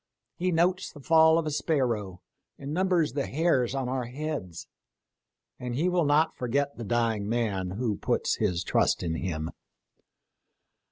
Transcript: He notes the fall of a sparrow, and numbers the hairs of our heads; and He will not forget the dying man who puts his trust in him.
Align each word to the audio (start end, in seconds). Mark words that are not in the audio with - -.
He 0.35 0.51
notes 0.51 0.91
the 0.91 0.99
fall 0.99 1.37
of 1.37 1.45
a 1.45 1.51
sparrow, 1.51 2.23
and 2.57 2.73
numbers 2.73 3.13
the 3.13 3.27
hairs 3.27 3.75
of 3.75 3.87
our 3.87 4.05
heads; 4.05 4.67
and 5.59 5.75
He 5.75 5.89
will 5.89 6.05
not 6.05 6.35
forget 6.35 6.75
the 6.75 6.83
dying 6.83 7.29
man 7.29 7.69
who 7.77 7.97
puts 7.97 8.37
his 8.37 8.63
trust 8.63 9.03
in 9.03 9.13
him. 9.13 9.51